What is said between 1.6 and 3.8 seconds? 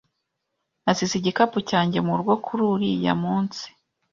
cyanjye murugo kuri uriya munsi.